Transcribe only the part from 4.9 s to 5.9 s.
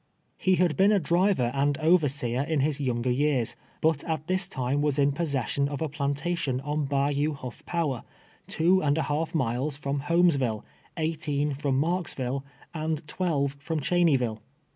in possession of a